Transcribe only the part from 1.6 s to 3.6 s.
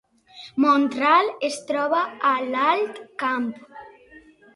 troba a l’Alt Camp